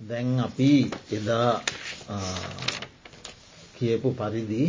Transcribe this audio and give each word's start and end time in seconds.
දැන් 0.00 0.38
අපි 0.38 0.86
එදා 1.12 1.60
කියපු 3.74 4.08
පරිදි 4.12 4.62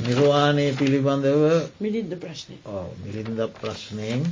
නිර්වාණය 0.00 0.64
පිළිබඳව 0.72 1.42
මිලින්ද 1.80 2.12
ප්‍රශ්නය 2.16 2.56
මිලින්ද 3.02 3.40
ප්‍රශ්නයෙන් 3.54 4.24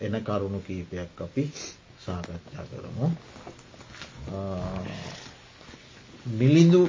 එන 0.00 0.14
කරුණු 0.22 0.60
කීපයක් 0.60 1.16
අපි 1.18 1.44
සාකච්ඡා 2.04 2.66
කරමු. 2.66 3.06
මිලිඳු 6.32 6.82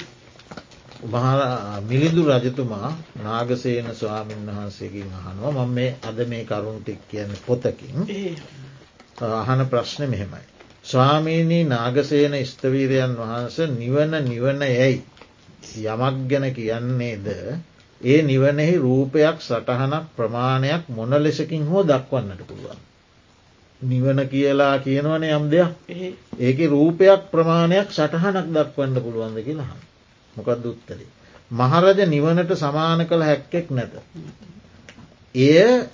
මිලිඳු 1.83 2.21
රජතුමා 2.29 2.89
නාගසේන 3.17 3.89
ස්වාමීන් 3.95 4.45
වහන්සේකින් 4.47 5.09
අහනවා 5.15 5.55
මම 5.57 5.73
මේ 5.73 5.89
අද 6.03 6.17
මේ 6.27 6.43
කරුණුටික් 6.45 6.99
කියන්න 7.07 7.31
පොතකින් 7.45 7.95
අහන 9.18 9.65
ප්‍රශ්න 9.65 10.04
මෙහෙමයි. 10.05 10.43
ස්වාමීණී 10.83 11.64
නාගසේන 11.65 12.33
ස්තවීරයන් 12.46 13.14
වහන්ස 13.15 13.57
නිවන 13.71 14.11
නිවන 14.24 14.61
යැයි 14.61 15.01
යමක් 15.86 16.18
ගැන 16.28 16.46
කියන්නේද 16.54 17.27
ඒ 18.01 18.21
නිවනෙහි 18.24 18.77
රූපයක් 18.77 19.41
සටහනක් 19.41 20.05
ප්‍රමාණයක් 20.15 20.83
මොන 20.89 21.11
ලෙසකින් 21.18 21.65
හෝ 21.65 21.83
දක්වන්නට 21.83 22.41
පුළුවන්. 22.43 22.79
නිවන 23.82 24.19
කියලා 24.27 24.79
කියනවන 24.79 25.24
යම් 25.25 25.49
දෙයක් 25.49 25.71
ඒක 26.39 26.60
රූපයක් 26.68 27.21
ප්‍රමාණයක් 27.32 27.89
සටහනක් 27.89 28.47
දක්වන්න 28.49 29.02
පුළුවන්ද 29.02 29.38
කියලා 29.41 29.75
මොකක්ද 30.33 30.65
උත්තරේ. 30.65 31.10
මහරජ 31.52 31.99
නිවනට 32.05 32.52
සමාන 32.55 33.05
කළ 33.05 33.23
හැක්කෙක් 33.23 33.69
නැත. 33.72 33.94
එය 35.36 35.88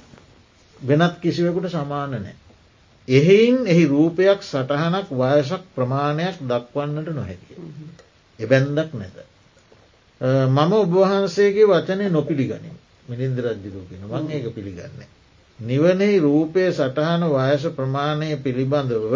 වෙනත් 0.82 1.16
කිසිවකුට 1.20 1.72
සමාන 1.72 2.12
නෑ. 2.14 2.43
එහෙයින් 3.08 3.66
එහි 3.66 3.86
රූපයක් 3.86 4.40
සටහනක් 4.44 5.08
වයසක් 5.12 5.64
ප්‍රමාණයක් 5.76 6.38
දක්වන්නට 6.42 7.10
නොහැකිය. 7.10 7.58
එබැන්දක් 8.40 8.94
නැත. 8.94 9.18
මම 10.22 10.72
ඔබවහන්සේගේ 10.74 11.66
වචනය 11.66 12.10
නොපිළිගනින් 12.10 12.78
මිනින්ද 13.06 13.38
රජ්ජිරූපෙන 13.38 14.02
මං 14.04 14.32
ඒක 14.32 14.46
පිළිගන්නේ. 14.52 15.08
නිවනෙහි 15.60 16.20
රූපය 16.20 16.72
සටහන 16.72 17.24
වයස 17.30 17.64
ප්‍රමාණය 17.72 18.38
පිළිබඳව 18.38 19.16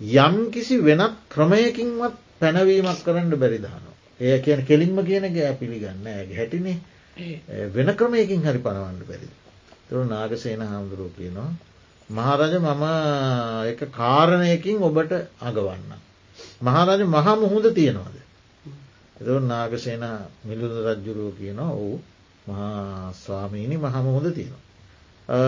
යම් 0.00 0.50
කිසි 0.50 0.76
වෙනත් 0.78 1.14
ක්‍රමයකින්වත් 1.28 2.14
පැනවීමක් 2.38 2.98
කරන්න 3.00 3.30
බැරිදහනවා. 3.32 3.94
ඒ 4.20 4.38
කියන 4.40 4.60
කෙලින්ම 4.64 4.98
කියන 5.00 5.24
ගෑ 5.30 5.54
පිළිගන්න 5.54 6.06
ඇ 6.06 6.26
හැටිනේ 6.32 6.78
වෙන 7.70 7.94
ක්‍රමයකින් 7.94 8.42
හරි 8.42 8.58
පනවන්න 8.58 9.00
බැරි. 9.04 9.28
තුරු 9.88 10.04
නාගසේන 10.06 10.60
හාමුදුරුව 10.62 11.14
කියනවා 11.14 11.50
මහරජ 12.08 12.52
මම 12.58 12.84
එක 13.64 13.80
කාරණයකින් 13.90 14.78
ඔබට 14.80 15.12
අගවන්න. 15.40 15.90
මහරජ 16.60 17.00
මහා 17.06 17.36
මුහුද 17.36 17.66
තියෙනවාද. 17.70 18.16
එද 19.16 19.28
නාගසේන 19.42 20.04
මිලුද 20.44 20.72
රජ්ජුරුව 20.84 21.34
කියනවා 21.34 21.72
ඔවු 21.72 22.00
මහා 22.46 23.12
ස්වාමීණි 23.14 23.76
මහමුහුද 23.76 24.26
තියෙනවා. 24.30 24.64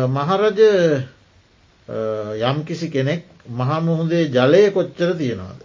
මහරජ 0.08 0.60
යම්කිසි 2.42 2.86
කෙනෙක් 2.88 3.22
මහමුහුදේ 3.48 4.24
ජලය 4.26 4.70
කොච්චර 4.70 5.10
තියෙනවාද. 5.14 5.60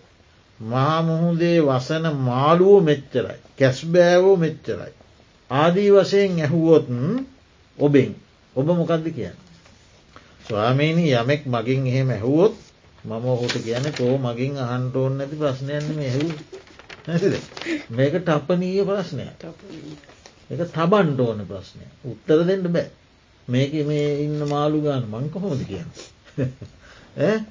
මහමුහුදේ 0.59 1.59
වසන 1.61 2.05
මාළුවෝ 2.19 2.81
මෙච්චරයි. 2.81 3.39
කැස්බෑවෝ 3.57 4.35
මෙච්චරයි. 4.37 4.93
ආදී 5.51 5.89
වශයෙන් 5.91 6.39
ඇහුවොත් 6.39 6.85
ඔබෙන් 7.77 8.11
ඔබ 8.55 8.67
මොකක්ද 8.69 9.05
කියන්න. 9.09 9.42
ස්වාමීණී 10.45 11.13
යමෙක් 11.13 11.47
මගින් 11.47 11.87
එහෙම 11.87 12.09
ඇහුවොත් 12.09 12.53
මම 13.03 13.27
ඔහුට 13.27 13.59
කියන 13.59 13.93
කෝ 13.93 14.19
මගින් 14.19 14.59
අහන්ට 14.59 14.95
ඕන්න 14.95 15.19
ඇති 15.19 15.35
ප්‍රශ්නයන්න 15.35 16.01
ඇහු 16.01 16.31
නැතිද 17.05 17.41
මේක 17.91 18.19
ටප්පනීය 18.19 18.83
ප්‍රශ්නය 18.83 19.29
එක 20.49 20.69
තබන්ට 20.69 21.21
ඕන 21.21 21.45
ප්‍රශ්නය 21.45 21.85
උත්තර 22.05 22.43
දෙන්න 22.43 22.69
බෑ. 22.69 22.89
මේක 23.47 23.85
මේ 23.85 24.19
ඉන්න 24.19 24.45
මාළු 24.45 24.81
ගාන 24.81 25.07
මංකොහොමද 25.07 25.63
කියන්න? 25.63 25.89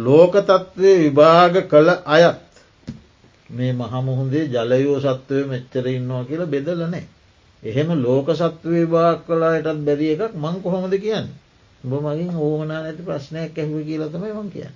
ලෝකතත්ත්වය 0.00 0.98
විභාග 0.98 1.66
කළ 1.66 1.98
අයත් 2.08 2.40
මේ 3.50 3.74
මහමුහුදේ 3.74 4.48
ජලයෝ 4.48 5.00
සත්වය 5.00 5.46
මෙච්චර 5.46 5.88
ඉන්නවා 5.88 6.24
කියලා 6.24 6.48
බෙදලනෑ 6.48 7.04
එහෙම 7.62 7.98
ලෝක 7.98 8.32
සත්ව 8.32 8.74
විභාග 8.74 9.24
කලායටත් 9.24 9.82
බැරිය 9.82 10.14
එකක් 10.14 10.36
මං 10.36 10.62
කොහොමද 10.62 10.98
කියන්නේ 10.98 11.45
උඹ 11.86 11.94
මගින් 12.02 12.34
ඕමනා 12.36 12.82
නැති 12.82 13.02
ප්‍රශ්නයක් 13.02 13.56
ඇහුව 13.56 13.84
කියලතමයි 13.84 14.32
වන් 14.32 14.48
කියන්න. 14.50 14.74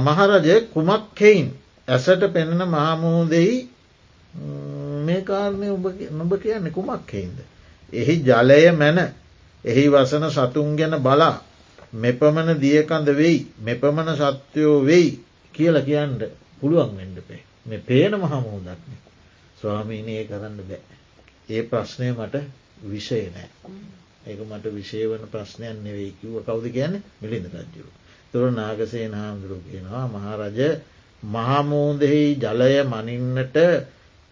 මහරජ 0.00 0.48
කුමක්හෙයින් 0.68 1.48
ඇසට 1.88 2.22
පෙනෙන 2.28 2.62
මහමුහුදෙහි 2.66 3.68
මේ 5.00 5.20
කාරණය 5.22 5.68
නොබ 6.12 6.32
කියන්න 6.36 6.72
කුමක් 6.72 7.08
හෙයින්ද. 7.08 7.38
එහි 7.92 8.14
ජලය 8.20 8.72
මැන 8.72 8.98
එහි 9.64 9.84
වසන 9.88 10.30
සතුන් 10.30 10.76
ගැන 10.76 10.96
බලා 11.00 11.42
මෙපමණ 11.94 12.60
දියකඳ 12.60 13.08
වෙයි 13.12 13.46
මෙපමණ 13.60 14.10
සත්‍යයෝ 14.16 14.78
වෙයි 14.82 15.08
කියල 15.54 15.76
කියන්න 15.82 16.18
පුළුවන් 16.60 16.96
වෙන්ඩපේ 16.96 17.42
මේ 17.66 17.78
පේන 17.80 18.12
මහමුහුදක්න 18.14 18.94
ස්වාමීනය 19.58 20.24
කරන්න 20.24 20.56
බෑ. 20.60 20.82
ඒ 21.48 21.62
ප්‍රශ්නය 21.64 22.12
මට 22.12 22.34
විෂය 22.84 23.20
නෑ. 23.30 23.48
ඒක 24.24 24.40
මට 24.42 24.64
විශේවන 24.70 25.24
ප්‍රශ්නයන් 25.28 25.76
නෙවෙයි 25.82 26.12
කිව්ව 26.18 26.36
කවුද 26.42 26.66
කියන්න 26.68 26.94
මිලිඳ 27.20 27.46
රජ්ජුරු. 27.54 27.90
තුර 28.32 28.46
නාගසේ 28.52 29.06
නාමුදුරු 29.08 29.58
කියනවා 29.62 30.06
මහරජ 30.08 30.58
මහමූදෙහි 31.22 32.24
ජලය 32.36 32.72
මනින්නට 32.84 33.56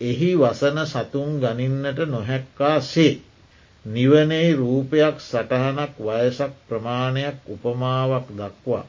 එහි 0.01 0.31
වසන 0.37 0.79
සතුන් 0.87 1.31
ගනින්නට 1.41 1.99
නොහැක්කා 2.07 2.79
සේ. 2.83 3.15
නිවනේ 3.85 4.49
රූපයක් 4.55 5.17
සටහනක් 5.21 5.95
වයසක් 6.01 6.53
ප්‍රමාණයක් 6.69 7.37
උපමාවක් 7.49 8.27
දක්වා. 8.33 8.85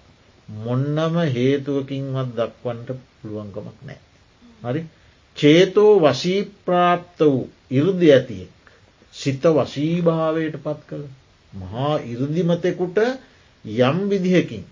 මොන්නම 0.58 1.16
හේතුවකින්වත් 1.30 2.30
දක්වන්ට 2.36 2.90
පුළුවන්කමක් 3.18 3.80
නෑ. 3.82 4.02
හරි 4.64 4.82
චේතෝ 5.38 5.94
වශීප්‍රාප්ත 6.02 7.20
වූ 7.22 7.50
ඉරුදි 7.72 8.08
ඇතියෙක්. 8.12 8.63
සිත 9.16 9.44
වශීභාවයට 9.48 10.56
පත් 10.58 10.80
කළ. 10.88 11.06
මහා 11.54 11.96
ඉරුදිමතෙකුට 12.04 12.98
යම් 13.82 13.98
විදිහකින් 14.10 14.66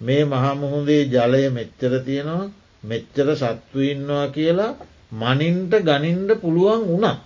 මේ 0.00 0.22
මහමුහුදේ 0.26 1.02
ජලය 1.06 1.42
මෙච්චර 1.50 1.92
තියෙනවා 2.00 2.52
මෙච්චර 2.84 3.28
සත්තු 3.36 3.78
ඉන්නවා 3.82 4.26
කියලා 4.28 4.72
මනින්ට 5.12 5.72
ගනින්ඩ 5.82 6.30
පුළුවන් 6.36 6.82
වනත්. 6.90 7.24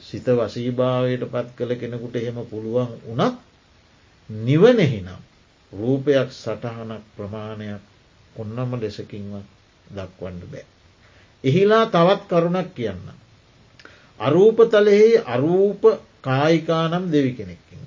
සිත 0.00 0.26
වශීභාවයට 0.28 1.24
පත් 1.24 1.48
කළ 1.56 1.72
කෙනෙකුට 1.74 2.14
එහෙම 2.16 2.38
පුළුවන් 2.46 2.92
වනත් 3.08 3.34
නිවනෙහිනම් 4.30 5.20
රූපයක් 5.72 6.28
සටහනක් 6.32 7.02
ප්‍රමාණයක් 7.16 7.82
ඔන්නම 8.36 8.70
ලෙසකින්වත් 8.76 9.46
දක්වන්න 9.88 10.40
බෑ. 10.44 10.64
එහිලා 11.44 11.84
තවත් 11.86 12.22
කරුණක් 12.30 12.70
කියන්න. 12.74 13.21
අරූපතලෙහි 14.22 15.10
අරූප 15.26 15.82
කායිකානම් 16.20 17.04
දෙවි 17.06 17.32
කෙනෙක්කින්න. 17.32 17.86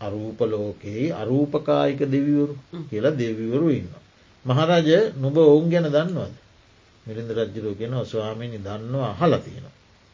අරූප 0.00 0.38
ලෝකෙහි 0.42 1.12
අරූපකායික 1.12 2.00
දෙවිවරු 2.06 2.54
කියලා 2.90 3.14
දෙවිවරු 3.14 3.68
ඉන්න. 3.70 3.90
මහරජ 4.44 4.88
නුබ 5.16 5.36
ඔවුන් 5.38 5.70
ගැන 5.70 5.86
දන්නවද. 5.86 6.34
මිරිඳ 7.06 7.30
රජ්ජරෝ 7.30 7.74
ගෙන 7.74 7.94
ස්වාමිනි 8.04 8.58
දන්නවා 8.58 9.10
අහල 9.12 9.32
තියෙන. 9.38 9.66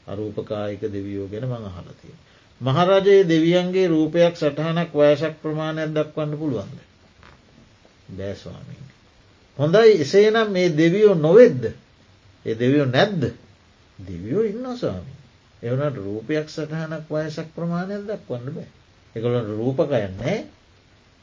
අරූපකායික 0.06 0.82
දෙවියෝ 0.82 1.28
ගැන 1.28 1.44
මං 1.44 1.64
අහලතිය. 1.66 2.14
මහරජයේ 2.60 3.25
දෙවියන්ගේ 3.25 3.88
රූපයක් 3.88 4.34
සටහනක් 4.36 4.90
වයසක් 4.92 5.34
ප්‍රමාණයක් 5.42 5.90
දක්වන්න 5.90 6.38
පුළුවන්ද. 6.38 6.78
බෑස්වාමීන්. 8.11 8.87
හොඳයි 9.58 9.93
එසේනම් 9.96 10.49
මේ 10.50 10.69
දෙවියෝ 10.72 11.14
නොවෙද්ද. 11.16 11.62
ඒ 12.46 12.54
දෙවියෝ 12.54 12.87
නැද්ද. 12.87 13.22
දෙවියෝ 13.99 14.43
ඉන්න 14.44 14.66
ස්වාමී. 14.76 15.18
එවනට 15.62 15.96
රූපයක් 15.99 16.46
සටහනක් 16.49 17.06
වයසක් 17.08 17.49
ප්‍රමාණයක් 17.55 18.02
දක්වන්න 18.05 18.49
බෑ. 18.50 18.69
එකළොට 19.14 19.50
රූපකයන්නේ 19.50 20.38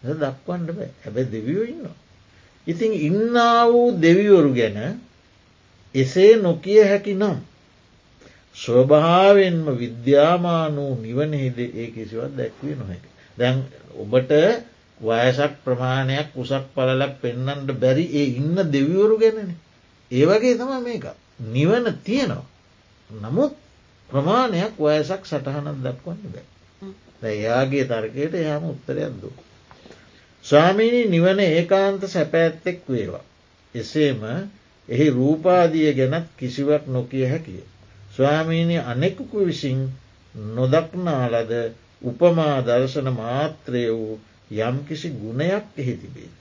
දක්වන්න 0.03 0.67
බෑ 0.69 0.89
හැබැ 1.01 1.25
දෙවියෝ 1.27 1.65
ඉන්න. 1.65 1.87
ඉතින් 2.67 2.93
ඉන්නා 2.93 3.67
වූ 3.67 3.89
දෙවිවරු 3.95 4.51
ගැන 4.51 4.99
එසේ 5.95 6.35
නොකිය 6.37 6.83
හැකි 6.83 7.13
නම්. 7.13 7.37
ස්වභාවෙන්ම 8.55 9.65
විද්‍යාමාන 9.73 10.75
වූ 10.75 10.95
නිවනෙහිද 10.97 11.59
ඒ 11.59 11.87
කිසිවත් 11.87 12.31
දැක්වේ 12.33 12.75
නොහැක. 12.75 13.03
දැන් 13.37 13.63
ඔබට 13.95 14.31
වයසක් 14.99 15.53
ප්‍රමාණයක් 15.63 16.29
උසක් 16.35 16.65
පලලක් 16.73 17.13
පෙන්නන්ට 17.21 17.69
බැරි 17.73 18.05
ඒ 18.11 18.27
ඉන්න 18.33 18.55
දෙවිවරු 18.67 19.15
ගැනන. 19.17 19.51
ඒවගේ 20.11 20.55
තම 20.55 20.71
මේක 20.81 21.05
නිවන 21.47 21.85
තියෙනවා. 21.99 22.45
නමුත් 23.09 23.53
ප්‍රමාණයක් 24.09 24.73
වයසක් 24.79 25.23
සටහනක් 25.25 25.77
දක්වන්න 25.79 26.31
බෑ. 26.31 26.45
එයාගේ 27.31 27.85
තර්කයට 27.85 28.33
එයාම 28.35 28.63
උත්තරයක් 28.65 29.13
දු. 29.21 29.29
ස්වාමීණී 30.45 31.07
නිවන 31.07 31.39
ඒකාන්ත 31.41 32.03
සැපෑත්තෙක් 32.07 32.79
වේවා. 32.89 33.23
එසේම 33.75 34.21
එහි 34.89 35.07
රූපාදිය 35.09 35.93
ගැනත් 35.93 36.27
කිසිවක් 36.37 36.83
නොකිය 36.87 37.25
හැකිය. 37.25 37.63
ස්වාමීණී 38.11 38.85
අනෙකුකු 38.85 39.45
විසින් 39.45 39.79
නොදක්නාලද 40.53 41.51
උපමා 42.01 42.57
දර්ශන 42.61 43.09
මාත්‍රය 43.13 43.83
වූ 43.89 44.19
යම්කිසි 44.51 45.09
ගුණයක් 45.11 45.65
එහි 45.77 45.93
තිබේද. 45.95 46.35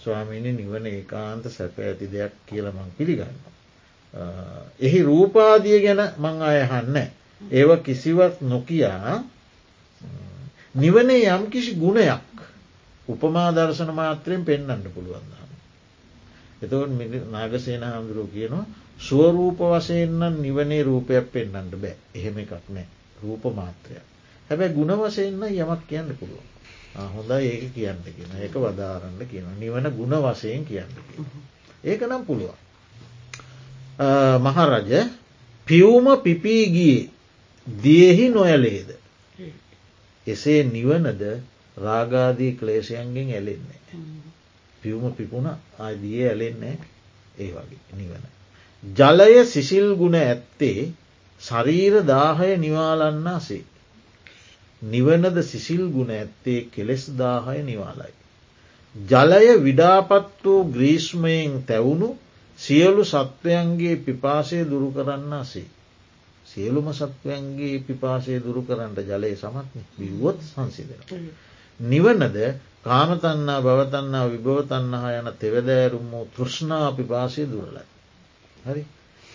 ස්වාමීණි 0.00 0.52
නිවන 0.52 0.86
ඒකාන්ත 0.86 1.44
සැප 1.48 1.78
ඇති 1.78 2.12
දෙයක් 2.12 2.32
කියලමං 2.46 2.90
පිළිගන්න. 2.98 3.38
එහි 4.80 5.02
රූපාදිය 5.02 5.80
ගැන 5.80 6.02
මං 6.18 6.42
අයහන්න. 6.42 6.96
ඒව 7.40 7.70
කිසිවක් 7.82 8.40
නොකයා 8.42 9.22
නිවනේ 10.74 11.28
යම් 11.28 11.44
කිසි 11.48 11.74
ගුණයක් 11.74 12.20
උපමා 13.08 13.50
දර්ශන 13.50 13.90
මාත්‍රයෙන් 13.92 14.44
පෙන්න්නට 14.44 14.86
පුළුවන්න්න. 14.88 15.50
එතවට 16.62 17.30
නාගසේන 17.30 17.82
හාමුදුරුව 17.82 18.28
කියනවා 18.28 18.64
ස්වරූප 18.98 19.58
වසයෙන්න්න 19.60 20.36
නිවනේ 20.38 20.82
රූපයක් 20.82 21.26
පෙන්න්නට 21.28 21.74
බෑ 21.76 21.96
එහෙම 22.14 22.38
එකක් 22.38 22.52
නෑ 22.68 22.86
රූප 23.22 23.44
මාත්‍රයක්. 23.52 24.04
හැබැ 24.48 24.70
ගුණ 24.70 24.92
වසයෙන්න්න 24.96 25.42
යමක් 25.44 25.82
කියන්න 25.88 26.10
පුළුවන්. 26.14 26.46
හොඳ 27.08 27.30
ඒක 27.32 27.72
කියන්න 27.72 28.02
කියෙන 28.06 28.32
ඒක 28.38 28.54
වදාරන්න 28.56 29.20
කියන 29.24 29.46
නිවන 29.58 29.86
ගුණ 29.92 30.14
වසයෙන් 30.20 30.64
කියන්න 30.64 30.92
ඒක 31.84 32.02
නම් 32.02 32.24
පුළුවන්. 32.24 32.58
මහරජ 34.00 34.90
පියවුම 35.66 36.06
පිපීගියේ 36.22 37.08
දියෙහි 37.66 38.28
නොයලේද. 38.30 38.88
එසේ 40.26 40.62
නිවනද 40.66 41.22
රාගාදී 41.76 42.52
ක්ලේෂයන්ගෙන් 42.52 43.28
ඇලෙන්නේ. 43.30 43.80
පියවුම 44.82 45.12
පිපුණ 45.12 45.48
ආදිය 45.78 46.22
ඇලෙන්නේ 46.24 46.76
ඒ 47.38 47.50
වගේ 47.50 47.96
නිවන. 47.96 48.24
ජලය 48.82 49.44
සිසිල් 49.46 49.88
ගුණ 49.94 50.16
ඇත්තේ 50.16 50.92
ශරීර 51.40 51.94
දාහය 52.04 52.56
නිවාලන්න 52.56 53.28
සේ. 53.40 53.64
නිවනද 54.82 55.36
සිසිල් 55.42 55.84
ගුණ 55.88 56.10
ඇත්තේ 56.10 56.68
කෙලෙස් 56.72 57.04
දාහය 57.18 57.62
නිවාලයි. 57.62 58.14
ජලය 58.94 59.46
විඩාපත් 59.58 60.44
වූ 60.44 60.64
ග්‍රීෂ්මයෙන් 60.72 61.62
තැවුණු 61.66 62.10
සියලු 62.60 63.04
සත්වයන්ගේ 63.06 63.96
පිපාසය 63.98 64.58
දුරු 64.64 64.88
කරන්න 64.92 65.44
සේ. 65.44 65.68
සියලුම 66.46 66.88
සත්වයන්ගේ 66.92 67.78
පිපාසය 67.82 68.34
දුරු 68.38 68.62
කරන්නට 68.62 68.98
ජලය 69.04 69.32
සමත්න 69.34 69.86
විවොත් 69.96 70.38
සංසිදෙන. 70.44 71.00
නිවනද 71.80 72.38
කාමතන්නා 72.82 73.58
බවතන්නා 73.60 74.26
විභවතන්නහා 74.28 75.12
යන 75.14 75.28
තෙවදෑරුම් 75.36 76.06
වූ 76.10 76.24
තෘෂ්ණා 76.28 76.88
පිපාසය 76.92 77.42
දුරලයි. 77.46 77.84
හරි. 78.66 78.82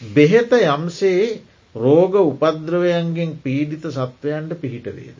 බෙහෙත 0.01 0.51
යම්සේ 0.53 1.41
රෝග 1.75 2.13
උපද්‍රවයන්ගෙන් 2.21 3.31
පීඩිත 3.39 3.85
සත්වයන්ට 3.91 4.51
පිහිටවේද. 4.57 5.17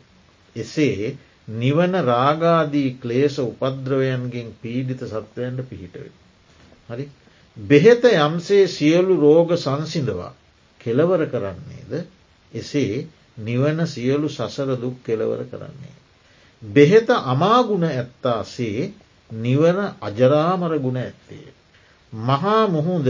එසේ 0.56 1.18
නිවන 1.56 1.94
රාගාදී 2.06 2.90
ක්ලේෂ 2.98 3.38
උපද්‍රවයන්ගෙන් 3.42 4.50
පීඩිත 4.62 5.01
සත්වයන්ට 5.08 5.69
පිහිටවේ. 5.69 6.12
හරි. 6.90 7.06
බෙහෙත 7.57 8.04
යම්සේ 8.06 8.68
සියලු 8.69 9.16
රෝග 9.18 9.56
සංසිඳවා 9.56 10.34
කෙලවර 10.81 11.22
කරන්නේද 11.25 11.92
එසේ 12.52 13.07
නිවන 13.40 13.80
සියලු 13.86 14.28
සසර 14.30 14.75
දුක් 14.75 15.04
කෙලවර 15.04 15.46
කරන්නේ. 15.46 15.96
බෙහෙත 16.63 17.10
අමාගුණ 17.10 17.84
ඇත්තාසේ 17.86 18.94
නිවන 19.30 19.80
අජරාමර 20.02 20.80
ගුණ 20.80 20.98
ඇත්තේ. 20.98 21.54
මහා 22.13 22.68
මුහුද 22.68 23.07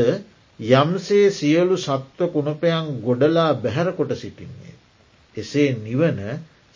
යම්සේ 0.60 1.32
සියලු 1.32 1.78
සත්ව 1.78 2.30
කුණපයන් 2.30 3.02
ගොඩලා 3.02 3.54
බැහැරකොට 3.56 4.12
සිටින්නේ. 4.16 4.76
එසේ 5.36 5.74
නිවන 5.76 6.20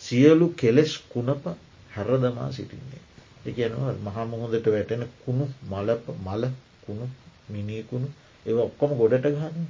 සියලු 0.02 0.46
කෙලෙස් 0.52 0.92
කුණප 1.08 1.44
හැරදමා 1.90 2.50
සිටින්නේ. 2.50 3.02
එකනවා 3.42 3.94
මහමුහොදට 4.04 4.66
වැටෙන 4.66 5.02
කුණු 5.20 5.44
මලප 5.64 6.04
මල 6.18 6.42
කුණු 6.82 7.06
මිනිකුණු 7.50 8.08
ඒ 8.46 8.54
ඔක්කොම 8.58 8.90
ගොඩට 8.96 9.26
ගන්න. 9.28 9.66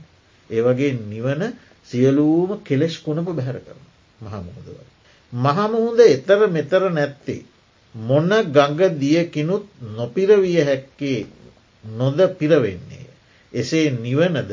ඒවගේ 0.50 0.93
නිවන 1.05 1.43
සියලූම 1.88 2.50
කෙලෙස් 2.62 2.94
කුණප 2.99 3.29
බැහැර 3.29 3.59
කරන 3.61 3.81
මහමුහොදවල. 4.21 4.88
මහමුහුද 5.32 5.99
එතර 6.06 6.41
මෙතර 6.49 6.82
නැත්තේ. 6.91 7.43
මොන්න 7.94 8.32
ගඟ 8.49 8.81
දියකිනුත් 8.97 9.65
නොපිරවිය 9.91 10.59
හැක්කේ 10.61 11.27
නොද 11.85 12.19
පිරවෙන්නේ. 12.38 13.06
එසේ 13.53 13.91
නිවනද 13.97 14.53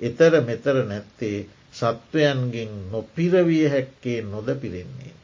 එතර 0.00 0.32
මෙතර 0.42 0.76
නැත්තේ 0.84 1.46
සත්වයන්ගෙන් 1.72 2.72
නොපිරවිය 2.92 3.64
හැක්කේ 3.68 4.22
නොද 4.24 4.48
පිරෙන්නේ. 4.56 5.14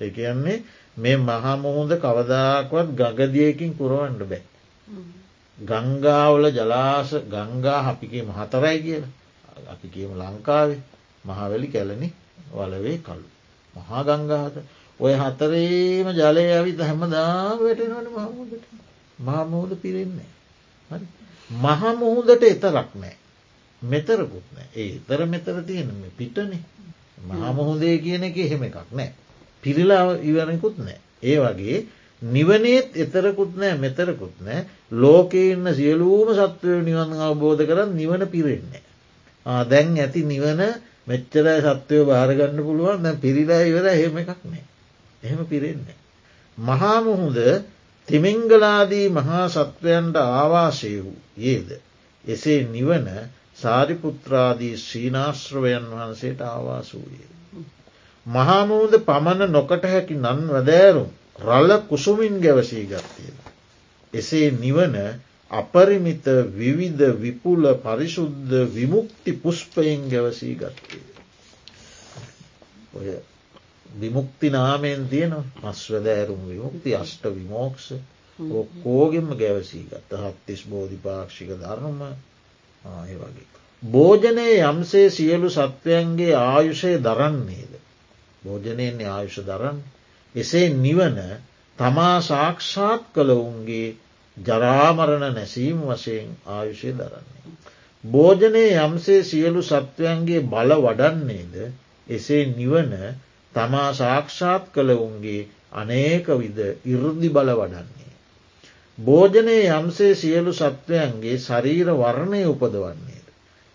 එකන්නේ 0.00 0.62
මේ 0.96 1.16
මහමුහුද 1.18 1.92
කවදාකවත් 1.96 2.88
ගගදියකින් 2.94 3.72
පුරුවන්ඩ 3.74 4.22
බෑ. 4.24 4.42
ගංගාවල 5.58 6.44
ජලාස 6.50 7.10
ගංගා 7.26 7.80
අපිගේ 7.86 8.22
මහතරයි 8.22 8.78
කියල 8.80 9.04
අපි 9.68 9.86
කියම 9.88 10.12
ලංකාවේ 10.14 10.80
මහවැලි 11.24 11.68
කැලනි 11.68 12.08
වලවේ 12.52 12.98
කලු. 12.98 13.28
මහා 13.74 14.02
ගංගාහත 14.04 14.56
ඔය 15.00 15.14
හතරේම 15.14 16.06
ජලය 16.10 16.44
ඇවිත 16.48 16.80
හැමදා 16.80 17.56
වැටෙනවන 17.56 18.08
මහමුදට 18.10 18.64
මහමුහුද 19.18 19.72
පිරෙන්නේ. 19.76 20.30
මහමුහුදට 21.50 22.42
එතරක් 22.44 22.90
නෑ. 22.94 23.16
මෙතරකුත් 23.82 24.46
නෑ 24.52 24.68
ඒ 24.74 25.00
තර 25.00 25.20
මෙතර 25.26 25.56
තියෙන 25.62 25.90
පිටනේ 26.16 26.62
මහමුහුදේ 27.30 27.96
කියන 27.98 28.24
එක 28.24 28.36
එහෙම 28.38 28.62
එකක් 28.62 28.90
නෑ. 28.92 29.10
පිරිලා 29.62 30.04
ඉවරකුත් 30.20 30.76
නෑ. 30.78 30.98
ඒ 31.22 31.38
වගේ 31.38 31.78
නිවනේත් 32.22 32.96
එතරකුත් 32.96 33.56
නෑ 33.56 33.74
මෙතරකුත් 33.76 34.36
නෑ 34.40 34.66
ලෝකඉන්න 34.92 35.66
සියලූම 35.72 36.28
සත්වය 36.32 36.78
නිවන් 36.82 37.12
අවබෝධ 37.18 37.62
කරන්න 37.62 37.94
නිවන 37.94 38.26
පිරෙන්නේ. 38.28 38.82
දැන් 39.66 39.96
ඇති 39.96 40.22
නිවන 40.24 40.62
මෙච්චරයි 41.06 41.60
සත්වයෝ 41.60 42.06
භාරගන්න 42.06 42.58
පුළුවන් 42.60 43.02
දැ 43.02 43.16
පිරිලා 43.16 43.62
ඉවර 43.62 43.86
එහෙම 43.88 44.16
එකක් 44.18 44.40
නෑ. 44.44 44.64
එහෙම 45.22 45.40
පිරෙන්නේ. 45.46 45.98
මහාමුහුද 46.58 47.38
තිමිංගලාදී 48.08 49.08
මහා 49.10 49.46
සත්වයන්ට 49.48 50.16
ආවාශය 50.16 50.94
වූ 51.00 51.18
ඒද. 51.44 51.68
එසේ 52.24 52.60
නිවන 52.66 53.08
සාරිපුත්‍රාදී 53.56 54.76
ශ්‍රීනාශ්‍රවයන් 54.76 55.84
වහන්සේට 55.90 56.40
ආවාස 56.42 56.94
වූයේ. 56.94 57.28
මහාමූද 58.26 58.92
පමණ 59.00 59.52
නොකට 59.52 59.84
හැකි 59.84 60.14
නන් 60.16 60.40
වැදෑරුම් 60.48 61.10
රල්ල 61.42 61.70
කුසුමින් 61.82 62.40
ගැවසී 62.40 62.86
ගත්තේද. 62.86 63.36
එසේ 64.12 64.50
නිවන 64.52 64.96
අපරිමිත 65.50 66.26
විවිධ 66.52 67.02
විපුල 67.16 67.64
පරිශුද්ධ 67.76 68.54
විමුක්ති 68.70 69.32
පුෂ්පයෙන් 69.34 70.08
ගැවසී 70.08 70.54
ගත්තේ. 70.56 71.04
ඔය 72.94 73.08
විමුක්ති 73.94 74.50
නාමයෙන් 74.50 75.08
තියෙන 75.08 75.34
මස්වදෑරුම් 75.62 76.42
විමුක්ති 76.48 76.96
අෂ්ට 76.96 77.24
විමෝක්ෂ 77.30 77.88
කෝගෙම 78.82 79.28
ගැවසී 79.36 79.86
ගත්ත 79.86 80.20
හත්තිස් 80.20 80.62
බෝධිපාක්ෂික 80.66 81.50
ධර්ම 81.56 82.00
ඒ 82.04 83.16
වගේ. 83.16 83.48
භෝජනය 83.82 84.46
යම්සේ 84.62 85.10
සියලු 85.10 85.50
සත්වයන්ගේ 85.50 86.34
ආයුෂය 86.36 86.92
දරන්නේද. 87.00 87.72
භෝජනයන්නේ 88.42 89.08
ආයුෂ 89.08 89.38
දරන්න. 89.42 89.78
එසේ 90.34 90.68
නිවන 90.76 91.18
තමා 91.78 92.16
සාක්ෂාත් 92.22 93.02
කළ 93.14 93.30
ඔවුන්ගේ 93.32 93.96
ජරාමරණ 94.36 95.26
නැසීම් 95.30 95.80
වශයෙන් 95.84 96.30
ආයුෂය 96.48 96.90
දරන්නේ. 96.92 97.52
භෝජනය 98.04 98.64
යම්සේ 98.76 99.22
සියලු 99.22 99.62
සත්වයන්ගේ 99.62 100.46
බල 100.46 100.70
වඩන්නේද 100.78 101.54
එසේ 102.08 102.44
නිවන 102.50 102.92
තමා 103.54 103.90
සාක්ෂාත් 103.94 104.64
කළ 104.74 104.90
ඔවුන්ගේ 104.92 105.48
අනේක 105.74 106.26
විද 106.34 106.58
ඉරදි 106.86 107.28
බල 107.30 107.50
වඩන්නේ. 107.54 108.12
භෝජනය 108.98 109.58
යම්සේ 109.70 110.14
සියලු 110.14 110.52
සත්වයන්ගේ 110.54 111.36
ශරීර 111.38 111.88
වර්ණය 111.94 112.42
උපදවන්නේද. 112.46 113.26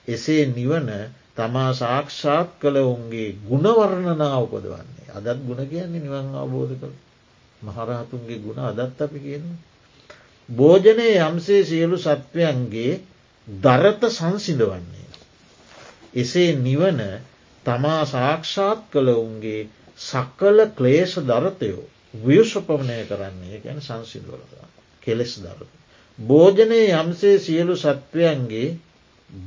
එසේ 0.08 0.44
නිවන 0.48 0.90
තමා 1.36 1.72
සාක්ෂාත් 1.76 2.50
කළ 2.60 2.78
ඔුන්ගේ 2.82 3.30
ගුණවර්ණනා 3.48 4.38
උපදවන්නේ 4.40 5.07
අදත් 5.18 5.40
ගුණ 5.42 5.62
කියන්නේ 5.66 6.02
නිවන් 6.02 6.28
අවබෝධ 6.36 6.74
කළ 6.76 6.96
මහරහතුන්ගේ 7.62 8.40
ගුණ 8.40 8.60
අදත් 8.62 9.02
අපි 9.02 9.20
කියන්න. 9.20 9.48
භෝජනය 10.50 11.08
යම්සේ 11.20 11.64
සියලු 11.64 11.98
සත්වයන්ගේ 12.00 13.02
දරත 13.48 14.02
සංසිඳවන්නේ. 14.10 15.10
එසේ 16.16 16.52
නිවන 16.58 17.00
තමා 17.66 18.02
සාක්ෂාත් 18.08 18.82
කළ 18.92 19.10
ඔුන්ගේ 19.14 19.62
සක්කල 20.00 20.60
ක්ලේෂ 20.74 21.14
දරතයෝ 21.24 21.84
ව්‍යුෂපමනය 22.22 23.00
කරන්නේ 23.06 23.58
ගැන 23.60 23.80
සංසිල්වලද 23.82 24.52
කෙලෙස් 25.02 25.34
දර. 25.38 25.60
භෝජනය 26.20 26.82
යම්සේ 26.94 27.38
සියලු 27.40 27.76
සත්වයන්ගේ 27.76 28.78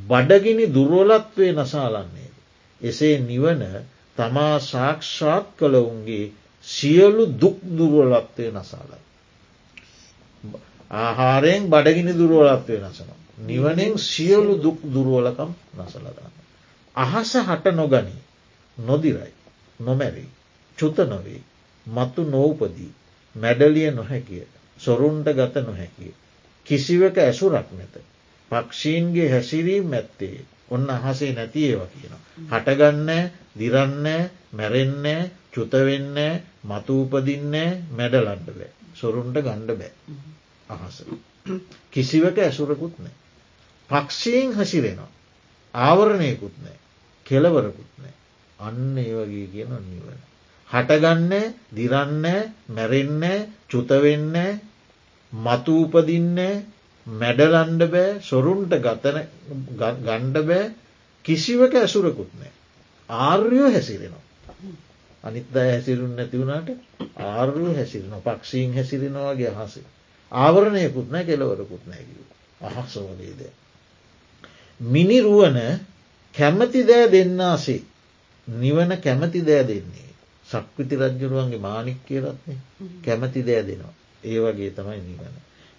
බඩගිනි 0.07 0.67
දුර්වලත්වය 0.69 1.47
නසාලන්නේ. 1.55 2.31
එසේ 2.81 3.17
නිවන 3.21 3.63
තමා 4.21 4.57
සාක්ෂාත් 4.63 5.47
කළවුන්ගේ 5.57 6.27
සියලු 6.67 7.25
දුක් 7.37 7.59
දුර්වලත්වය 7.71 8.47
නසාලයි. 8.53 9.01
ආහාරයෙන් 10.99 11.65
බඩගිනි 11.67 12.13
දුරුවලත්වය 12.15 12.77
නසනවා. 12.81 13.19
නිවනෙන් 13.41 13.95
සියලු 14.01 14.55
දුක් 14.59 14.79
දුරුවලකම් 14.85 15.51
නසලගන්න. 15.77 16.33
අහස 16.97 17.33
හට 17.41 17.65
නොගනී 17.73 18.21
නොදිරයි 18.79 19.33
නොමැරි 19.81 20.27
චුත 20.79 20.99
නොවේ 21.07 21.43
මතු 21.87 22.23
නෝපදී 22.27 22.93
මැඩලිය 23.35 23.91
නොහැකිය 23.91 24.47
සොරුන්ට 24.81 25.29
ගත 25.31 25.55
නොහැකිය. 25.59 26.13
කිසිවක 26.67 27.17
ඇසුරක් 27.19 27.69
නැත. 27.73 27.95
පක්ෂීන්ගේ 28.51 29.29
හැසිරීම් 29.31 29.93
ඇත්තේ 29.93 30.45
ඔන්න 30.71 30.91
අහසේ 30.91 31.33
නැති 31.33 31.65
ඒව 31.67 31.83
කියන. 31.93 32.15
හටගන්න 32.49 33.11
දිරන්න 33.55 34.07
මැරෙන්න 34.53 35.07
චුතවෙන්න 35.53 36.19
මතුූපදින්නේ 36.65 37.69
මැඩලන්ඩ 37.93 38.49
බෑ. 38.49 38.71
සොරුන්ට 38.95 39.37
ගණ්ඩ 39.39 39.71
බෑ. 39.75 39.93
අහස. 40.69 41.03
කිසිවක 41.91 42.39
ඇසුරකුත් 42.41 42.97
නෑ. 42.99 43.15
පක්ෂයෙන් 43.91 44.55
හසිරෙනවා. 44.55 45.11
ආවරණයකුත් 45.75 46.57
නෑ. 46.59 46.79
කෙලවරකුත් 47.27 47.93
නෑ. 47.99 48.15
අන්න 48.59 48.99
ඒ 48.99 49.13
වගේ 49.17 49.47
කියන 49.49 49.73
නිවන. 49.85 50.19
හටගන්න 50.71 51.33
දිරන්න 51.73 52.27
මැරෙන්න 52.69 53.25
චුතවෙන්න 53.71 54.37
මතුූපදින්න 55.33 56.39
මැඩලන්ඩ 57.11 57.83
බෑ 57.89 58.11
සොරුන්ට 58.21 58.75
ගතන 58.79 59.19
ගණ්ඩ 59.77 60.37
බෑ 60.45 60.65
කිසිවක 61.25 61.75
ඇසුරකුත් 61.75 62.33
නෑ. 62.35 62.53
ආර්යෝ 63.09 63.71
හැසිරෙනවා. 63.71 64.25
අනිත් 65.25 65.57
අය 65.57 65.71
හැසිරුන් 65.71 66.17
නැතිවුණට 66.17 66.69
ආර්යෝ 67.17 67.75
හැසිරෙන 67.75 68.15
පක්ෂීන් 68.21 68.75
හැසිරෙනවාගේ 68.75 69.53
අහසේ. 69.55 69.87
ආවරණයකුත් 70.33 71.11
නෑ 71.11 71.25
කෙලවරකුත් 71.25 71.85
නැකිව. 71.87 72.21
අහක්සවලේද. 72.63 73.41
මිනිරුවන 74.81 75.59
කැමති 76.35 76.87
දෑ 76.87 77.13
දෙන්නාසේ 77.13 77.83
නිවන 78.49 78.97
කැමති 78.99 79.41
දෑ 79.43 79.65
දෙන්නේ. 79.65 80.11
සක්විති 80.47 80.97
රජ්ජුරුවන්ගේ 80.97 81.59
මානික් 81.61 81.99
කියලත්න්නේ 82.07 82.59
කැමති 83.05 83.41
දෑ 83.43 83.67
දෙනවා. 83.67 83.95
ඒ 84.25 84.39
වගේ 84.41 84.71
තමයි 84.71 85.01
නිවන. 85.03 85.35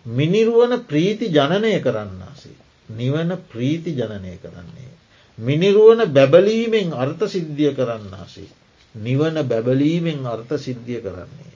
මිනිරුවන 0.05 0.73
ප්‍රීති 0.81 1.29
ජනනය 1.29 1.79
කරන්නාසේ. 1.79 2.57
නිවන 2.91 3.37
ප්‍රීති 3.49 3.91
ජනනය 3.91 4.37
කරන්නේ. 4.37 4.91
මිනිරුවන 5.37 6.01
බැබලීමෙන් 6.09 6.93
අර්ථ 6.93 7.23
සිද්ධිය 7.27 7.73
කරන්නාසේ. 7.73 8.49
නිවන 8.95 9.35
බැබලීමෙන් 9.43 10.25
අර්ථ 10.25 10.53
සිද්ධිය 10.57 11.01
කරන්නේ. 11.01 11.53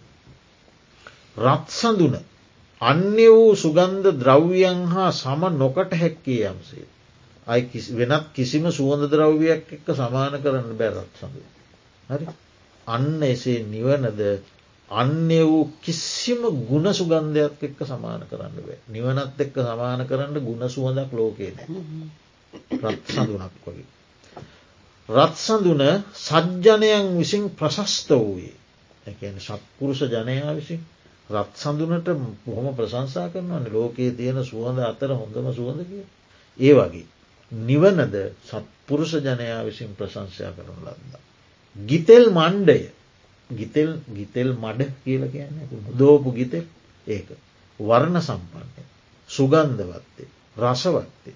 රත්සඳුන 1.38 2.16
අන්‍ය 2.82 3.28
වූ 3.28 3.56
සුගන්ධ 3.56 4.10
ද්‍රව්‍යයන් 4.14 4.88
හා 4.88 5.12
සම 5.12 5.42
නොකට 5.54 5.92
හැක්කේ 5.94 6.46
යම්සේ. 6.46 6.88
අයි 7.48 7.82
වෙනත් 7.92 8.34
කිසිම 8.34 8.66
සුවඳ 8.70 9.10
ද්‍රව්‍යයක් 9.10 9.72
එක්ක 9.72 9.88
සමාන 9.94 10.42
කරන්න 10.42 10.78
බැරත් 10.78 11.20
සඳ. 11.20 11.36
හරි 12.10 12.28
අන්න 12.88 13.24
එසේ 13.24 13.64
නිවනද 13.66 14.22
අන්‍ය 14.92 15.39
වූ 15.42 15.72
කිසිම 15.82 16.42
ගුණ 16.63 16.88
සුගන්ධයක් 16.92 17.62
එක්ක 17.62 17.80
සමාන 17.84 18.22
කරන්න 18.24 18.56
බෑ. 18.58 18.77
නිවනත් 18.88 19.39
එක්ක 19.39 19.56
සමාන 19.60 20.01
කරන්න 20.06 20.38
ගුණ 20.39 20.70
සුවඳක් 20.70 21.12
ලෝකේ 21.12 21.51
නෑ. 21.54 21.82
රත් 22.84 23.04
සඳුනක් 23.08 23.56
වගේ. 23.63 23.88
රත් 25.10 25.36
සඳුන 25.38 25.82
සජ්ජනයන් 26.15 27.18
විසින් 27.18 27.50
ප්‍රශස්ත 27.51 28.10
වූයේ 28.12 28.56
එකන 29.06 29.39
සත්පුරුෂ 29.39 30.01
ජනයා 30.04 30.54
විසින් 30.54 30.82
රත් 31.30 31.51
සඳුනට 31.56 32.10
බොහොම 32.44 32.75
ප්‍රශංසා 32.75 33.30
කරනවන 33.30 33.65
ලෝකයේ 33.72 34.12
තියෙන 34.12 34.39
සුවඳ 34.44 34.80
අතර 34.82 35.12
හොඳම 35.12 35.48
සුවඳ 35.51 35.82
කිය. 35.84 36.06
ඒ 36.60 36.74
වගේ. 36.74 37.06
නිවනද 37.51 38.15
සත්පුරුෂ 38.44 39.13
ජනයා 39.20 39.62
විසින් 39.63 39.96
ප්‍රශංසයා 39.96 40.51
කරනු 40.51 40.77
ලද්දා. 40.80 41.22
ගිතෙල් 41.75 42.25
මණ්ඩය 42.32 42.80
ගිතෙල් 43.50 44.00
ගිතෙල් 44.10 44.54
මඩ 44.56 44.92
කියල 45.04 45.24
කියන්න 45.28 45.56
දෝපු 45.94 46.32
ගිතෙල් 46.32 46.66
ඒක. 47.08 47.30
වර්ණ 47.80 48.18
සම්පන්නය. 48.20 48.84
සුගන්ධවත්තේ. 49.30 50.28
රසවත්තේ. 50.58 51.36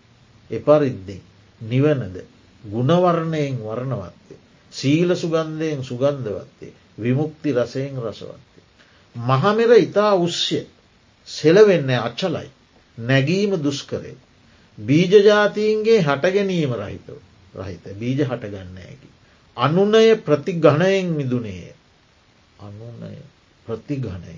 එපරිද්දෙන් 0.52 1.22
නිවනද 1.62 2.18
ගුණවර්ණයෙන් 2.64 3.58
වර්ණවත්තේ. 3.60 4.38
සීල 4.72 5.16
සුගන්ධයෙන් 5.16 5.84
සුගන්ධවත්තේ. 5.84 6.74
විමුක්ති 6.98 7.54
රසයෙන් 7.54 7.98
රසවත්තේ. 8.00 8.64
මහමෙර 9.16 9.72
ඉතා 9.78 10.14
උස්්‍ය 10.18 10.66
සෙලවෙන්න 11.28 11.90
අච්චලයි. 11.90 12.50
නැගීම 12.98 13.52
දුස්කරේ. 13.60 14.16
බීජජාතීන්ගේ 14.78 16.02
හටගැනීම 16.02 16.74
රහිතව 16.74 17.18
රහිත 17.54 17.84
බීජ 17.96 18.22
හටගන්නයකි. 18.22 19.10
අනුනය 19.58 20.16
ප්‍රතිගණයෙන් 20.18 21.08
මිදුනේය. 21.12 21.74
අනුනය 22.60 23.18
ප්‍රතිගණය 23.66 24.38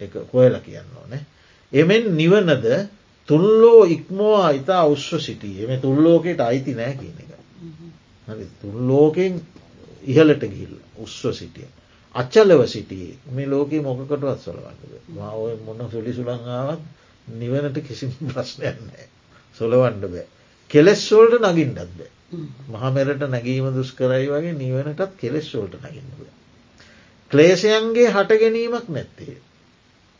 එක 0.00 0.12
කොයල 0.26 0.54
කියන්න 0.60 0.90
ඕනේ. 0.96 1.22
එමෙන් 1.72 2.04
නිවනද 2.14 2.66
තුල්ලෝ 3.28 3.84
ඉක්මෝවා 3.86 4.50
ඉතා 4.52 4.84
උස්ව 4.86 5.18
සිටිය 5.20 5.64
එම 5.64 5.80
තුල්ලෝකයට 5.80 6.40
අයිති 6.40 6.74
නෑ 6.74 6.94
කියන 6.94 7.18
එක. 7.18 7.30
තුල්ලෝකෙන් 8.60 9.40
ඉහලට 10.04 10.42
ගිල් 10.48 10.74
උස්ව 10.98 11.32
සිටිය. 11.32 11.68
අච්චලව 12.14 12.66
සිටියේ 12.66 13.18
මේ 13.30 13.46
ලෝකයේ 13.46 13.82
මොකකටවත් 13.82 14.40
සොලවන්නද 14.40 14.92
මාඔය 15.10 15.56
මොන්න 15.60 15.90
සුලි 15.90 16.12
සුළංආවත් 16.12 16.82
නිවනට 17.34 17.82
කිසි 17.82 18.10
ප්‍රශ්නයක් 18.28 18.78
නෑ 18.82 19.08
සොලවන්ඩ 19.56 20.06
බෑ. 20.06 20.26
කෙලෙස්වෝල්ට 20.70 21.42
නගින්ටත් 21.44 21.92
බෑ. 21.94 22.10
මහමෙරට 22.70 23.28
නැගීම 23.28 23.68
දුස් 23.74 23.92
කරයි 23.94 24.26
වගේ 24.28 24.54
නිවනටත් 24.54 25.18
කෙලෙස්වෝල්ට 25.18 25.78
නගින්න 25.82 26.10
බෑ. 26.14 26.32
ක්ලේෂයන්ගේ 27.30 28.08
හට 28.10 28.40
ගැනීමක් 28.40 28.88
නැත්තේ. 28.88 29.36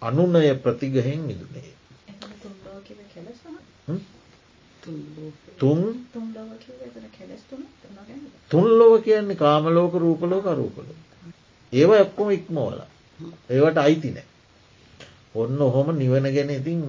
අනුනය 0.02 0.54
ප්‍රතිගහෙන් 0.56 1.20
මිදුනේ. 1.20 1.70
තුන් 5.58 5.80
තුන්ලොව 8.50 8.92
කියන්නේ 9.02 9.36
කාමලෝක 9.36 9.94
රූපල. 9.94 10.32
ඒව 11.72 11.90
එක්කොම 11.94 12.30
ඉක්මෝල. 12.30 12.78
ඒවට 13.50 13.78
අයිති 13.78 14.10
නෑ. 14.10 14.26
ඔන්න 15.34 15.58
ඔහොම 15.60 15.88
නිවන 15.92 16.26
ගැන 16.26 16.50
ඉතින් 16.50 16.82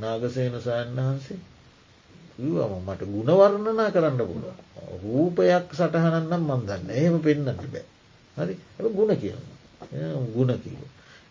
නාගසේන 0.00 0.54
සයන් 0.60 0.90
වහන්සේ 0.96 1.40
ම 2.38 2.44
මට 2.82 3.02
ගුණවර්ණනා 3.04 3.90
කරන්න 3.90 4.18
පුළුව. 4.20 4.56
රූපයක් 5.02 5.66
සටහනන්නම් 5.70 6.42
මන්දන්න 6.42 6.90
එහෙම 6.90 7.16
පෙන්න්නට 7.20 7.64
බෑ. 7.64 7.84
හරි 8.36 8.54
ගුණ 8.90 9.16
කියන්න 9.16 9.42
ගුණ 10.28 10.52
කිව. 10.58 10.78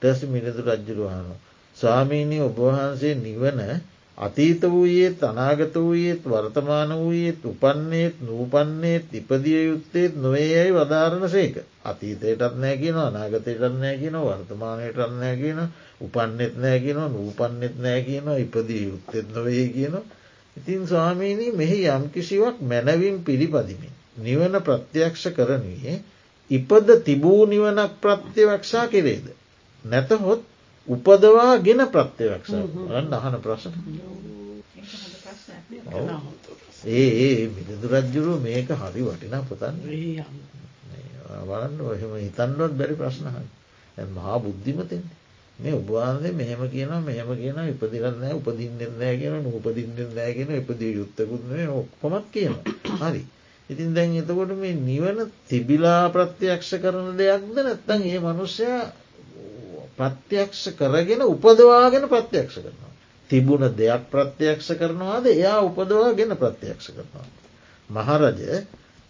ටැස 0.01 0.19
මිනිදු 0.25 0.61
රජ්ජුරුවහනු. 0.63 1.35
ස්වාමීනී 1.77 2.41
ඔබවහන්සේ 2.41 3.15
නිවන 3.17 3.59
අතීත 4.17 4.61
වූයේත් 4.63 5.23
අනාගත 5.23 5.75
වූයේත් 5.75 6.23
වර්තමාන 6.23 6.91
වූයේත් 6.95 7.41
උපන්නේත් 7.43 8.15
නූපන්නේත් 8.21 9.05
ඉපදිය 9.11 9.61
යුත්තේත් 9.65 10.13
නොවේ 10.15 10.47
යැයි 10.47 10.73
වදාරණ 10.73 11.29
සේක. 11.29 11.55
අතීතයටත් 11.83 12.55
නෑ 12.55 12.77
කියන 12.77 12.97
අනාගතයටත් 12.99 13.63
නෑ 13.73 13.97
කියන 13.97 14.17
වර්තමානයටත් 14.19 14.99
නෑ 15.13 15.35
කියන 15.37 15.59
උපන්නෙත් 16.01 16.55
නෑ 16.57 16.79
කියන 16.79 16.99
නූපන්නෙත් 17.09 17.75
නෑ 17.79 18.01
කියන 18.01 18.27
ඉපදිය 18.37 18.83
යුත්තෙත් 18.83 19.27
නොවේ 19.29 19.67
කියන. 19.69 19.95
ඉතින් 20.55 20.87
ස්වාමීණී 20.87 21.51
මෙහි 21.53 21.79
යම් 21.87 22.09
කිසිවක් 22.09 22.61
මැනවින් 22.63 23.23
පිළිපදිමින්. 23.23 23.93
නිවන 24.17 24.55
ප්‍රත්‍යක්ෂ 24.61 25.25
කරනුයේ 25.31 25.95
ඉපද 26.51 26.87
තිබූ 27.01 27.45
නිවනක් 27.45 27.91
ප්‍රත්‍යවක්ෂා 27.99 28.85
කෙරේද. 28.87 29.25
නැතහොත් 29.83 30.41
උපදවා 30.87 31.53
ගෙන 31.59 31.81
ප්‍රත්‍යවක්ෂ 31.87 32.51
රන්න 32.89 33.13
අහන 33.13 33.35
ප්‍රශ්න. 33.39 33.73
ඒ 36.85 37.49
රජ්ජුරුව 37.83 38.41
මේක 38.41 38.69
හරි 38.73 39.01
වටිනා 39.03 39.43
පොතන් 39.43 39.75
බලන්න 41.41 41.81
ඔහෙම 41.83 42.13
හිතන්නුවත් 42.17 42.73
බැරි 42.73 42.95
ප්‍රශ්නහන් 42.95 43.47
මහා 44.09 44.37
බුද්ධිමතෙන්. 44.39 45.03
මේ 45.59 45.73
උබවාන්සේ 45.73 46.31
මෙහෙම 46.33 46.61
කියන 46.69 46.91
මෙහෙම 47.01 47.29
කියන 47.35 47.57
ඉපදිරන්නෑ 47.65 48.33
උපදින්නෙන් 48.33 48.93
නෑ 48.99 49.15
කියන 49.17 49.45
උපදින්නෙන් 49.49 50.09
නෑ 50.15 50.33
කියෙන 50.33 50.51
ඉපදී 50.57 50.93
යුත්තකුත් 50.93 51.43
ඔක්කොමත් 51.71 52.25
කියන 52.33 52.55
හරි 52.99 53.21
ඉතින් 53.71 53.93
දැන් 53.93 54.15
එතකොට 54.15 54.51
මේ 54.55 54.75
නිවන 54.81 55.19
තිබිලා 55.49 56.09
ප්‍රත්‍යයක්ෂ 56.09 56.71
කරන 56.83 57.11
දෙයක්ද 57.17 57.55
නැත්තන් 57.57 58.01
ඒ 58.05 58.19
මනුෂ්‍යයා 58.19 58.81
ප්‍රත්‍යක්ෂ 59.97 60.63
කරගෙන 60.73 61.21
උපදවාගෙන 61.23 62.07
ප්‍රත්‍යක්ෂ 62.09 62.57
කරනවා. 62.57 62.91
තිබුණ 63.29 63.65
දෙයක් 63.73 64.03
ප්‍රත්‍යක්ෂ 64.11 64.69
කරනවාද 64.75 65.25
එයා 65.27 65.59
උපදවාගෙන 65.61 66.35
ප්‍රත්‍යක්ෂ 66.35 66.87
කරනවා. 66.89 67.27
මහරජ 67.89 68.41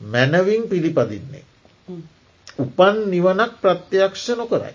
මැනවින් 0.02 0.70
පිළිපදින්නේ. 0.70 1.44
උපන් 2.58 2.96
නිවනක් 3.10 3.54
ප්‍රත්‍යක්ෂ 3.62 4.30
නොකරයි. 4.36 4.74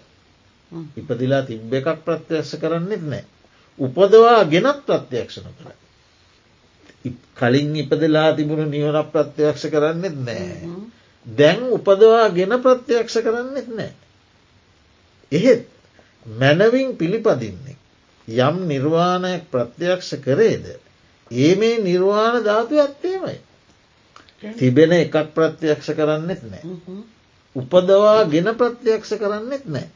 ඉපදිලා 0.97 1.43
තිබ්බ 1.43 1.73
එකක් 1.73 2.05
ප්‍රත්‍යක්ෂ 2.05 2.53
කරන්නෙත් 2.57 3.03
නෑ. 3.05 3.25
උපදවා 3.79 4.45
ගෙනත් 4.47 4.87
ප්‍රත්‍යක්ෂ 4.87 5.37
නොකරයි. 5.39 5.77
කලින් 7.35 7.77
ඉපදලා 7.77 8.33
තිබුණු 8.33 8.67
නිවන 8.67 8.99
ප්‍රත්‍යයක්ෂ 9.07 9.65
කරන්නෙත් 9.67 10.17
නෑ. 10.19 10.69
දැන් 11.27 11.63
උපදවා 11.71 12.29
ගෙන 12.31 12.55
ප්‍රත්‍යයක්ෂ 12.59 13.17
කරන්නෙත් 13.19 13.69
නෑ. 13.71 13.93
එහෙත් 15.33 15.69
මැනවින් 16.27 16.97
පිළිපදින්නේ. 16.97 17.77
යම් 18.29 18.57
නිර්වාණයක් 18.69 19.45
ප්‍රත්‍යයක්ෂ 19.51 20.15
කරේද. 20.19 20.67
ඒ 21.31 21.55
මේ 21.55 21.79
නිර්වාණ 21.81 22.45
ධාතු 22.45 22.79
ඇත්තේමයි. 22.79 23.39
තිබෙන 24.55 24.93
එකක් 24.93 25.17
ප්‍රත්‍යයක්ෂ 25.35 25.91
කරන්නෙත් 25.93 26.43
නෑ. 26.45 26.65
උපදවා 27.57 28.25
ගෙන 28.27 28.55
ප්‍රත්‍යයක්ෂ 28.55 29.13
කරන්නෙත් 29.15 29.65
නෑ. 29.67 29.89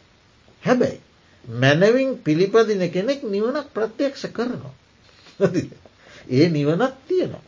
හැබැයි 0.62 1.00
මැනවින් 1.44 2.18
පිළිපදින 2.18 2.90
කෙනෙක් 2.90 3.22
නිවනක් 3.24 3.66
ප්‍රත්‍යයක්ෂ 3.74 4.26
කරනවා. 4.28 4.74
ඒ 6.30 6.48
නිවනත් 6.48 6.94
තියෙනවා. 7.06 7.44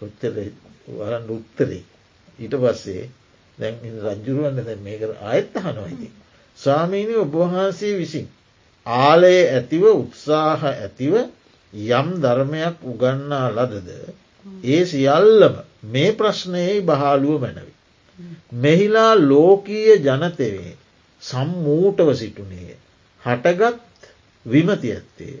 කොච්චර 0.00 0.34
වරන්න 0.88 1.30
උත්තරේ 1.30 1.82
ඊට 2.38 2.54
පස්සේ 2.56 3.04
දැන් 3.58 3.76
රජ්ජුරුවන්න 3.98 4.58
දැ 4.60 4.78
මේක 4.78 5.02
ආයත් 5.22 5.56
අහනොයිති. 5.58 6.08
ස්වාමීනි 6.58 7.14
ඔබවහන්සේ 7.16 7.94
විසින්. 7.94 8.26
ආලය 8.86 9.34
ඇතිව 9.48 9.84
උත්සාහ 9.92 10.60
ඇතිව 10.66 11.14
යම් 11.72 12.08
ධර්මයක් 12.18 12.76
උගන්නා 12.84 13.46
ලදද. 13.50 13.90
ඒ 14.64 14.82
සියල්ලම 14.86 15.54
මේ 15.84 16.12
ප්‍රශ්නයේ 16.12 16.80
බහාලුව 16.82 17.40
මැනවි. 17.40 17.72
මෙහිලා 18.54 19.12
ලෝකීය 19.22 19.98
ජනතවේ 19.98 20.76
සම්මූටව 21.22 22.08
සිටුනේ. 22.14 22.72
හටගත් 23.22 24.10
විමති 24.46 24.88
ඇත්තේ. 24.92 25.36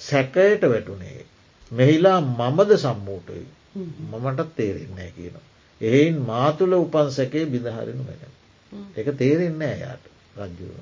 සැකයට 0.00 0.62
වැටුනේ. 0.64 1.18
මෙහිලා 1.70 2.20
මමද 2.20 2.70
සම්මූටයි 2.76 3.46
මමටත් 3.74 4.56
තේරෙන්නේ 4.56 5.10
කියනවා. 5.10 5.46
එයින් 5.80 6.16
මාතුල 6.22 6.72
උපන් 6.74 7.10
සැකේ 7.10 7.44
බිඳහරිනු 7.46 8.04
වෙන. 8.04 8.22
එක 8.96 9.08
තේරෙන්නේ 9.16 9.74
යායට 9.76 10.06
රජ්ජුව. 10.38 10.78